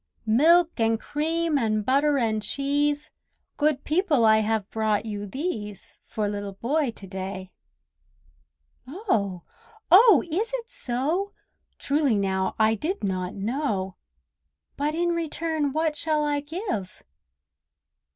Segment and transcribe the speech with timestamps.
[0.25, 3.11] "Milk and cream and butter and cheese,
[3.57, 7.51] Good people, I have brought you these For Little Boy to day."
[8.87, 9.43] Oh!
[9.91, 10.23] oh!
[10.27, 11.33] is it so?
[11.77, 13.95] Truly now, I did not know!
[14.75, 17.03] But in return what shall I give?